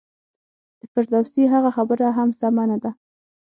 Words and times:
د 0.79 0.81
فردوسي 0.91 1.43
هغه 1.53 1.69
خبره 1.77 2.05
هم 2.17 2.29
سمه 2.39 2.63
نه 2.71 2.77
ده. 2.83 2.91